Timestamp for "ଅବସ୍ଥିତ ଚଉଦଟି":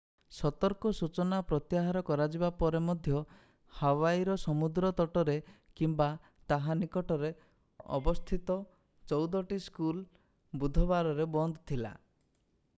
7.99-9.63